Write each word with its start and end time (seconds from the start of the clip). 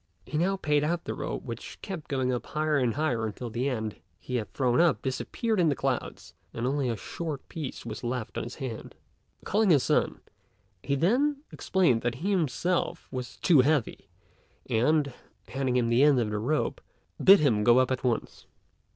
He 0.25 0.35
now 0.39 0.55
paid 0.57 0.83
out 0.83 1.03
the 1.03 1.13
rope 1.13 1.43
which 1.43 1.79
kept 1.83 2.07
going 2.07 2.33
up 2.33 2.43
higher 2.47 2.79
and 2.79 2.95
higher 2.95 3.23
until 3.27 3.51
the 3.51 3.69
end 3.69 3.97
he 4.19 4.37
had 4.37 4.51
thrown 4.51 4.81
up 4.81 5.03
disappeared 5.03 5.59
in 5.59 5.69
the 5.69 5.75
clouds 5.75 6.33
and 6.55 6.65
only 6.65 6.89
a 6.89 6.97
short 6.97 7.47
piece 7.49 7.85
was 7.85 8.03
left 8.03 8.35
in 8.35 8.43
his 8.43 8.55
hands. 8.55 8.93
Calling 9.45 9.69
his 9.69 9.83
son, 9.83 10.21
he 10.81 10.95
then 10.95 11.43
explained 11.51 12.01
that 12.01 12.15
he 12.15 12.31
himself 12.31 13.07
was 13.11 13.37
too 13.37 13.61
heavy, 13.61 14.09
and, 14.67 15.13
handing 15.49 15.75
him 15.77 15.89
the 15.89 16.01
end 16.01 16.19
of 16.19 16.31
the 16.31 16.39
rope, 16.39 16.81
bid 17.23 17.39
him 17.39 17.63
go 17.63 17.77
up 17.77 17.91
at 17.91 18.03
once. 18.03 18.47